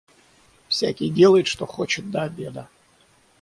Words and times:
Всякий 0.67 1.11
делает 1.11 1.45
что 1.45 1.67
хочет 1.67 2.09
до 2.09 2.23
обеда. 2.23 2.67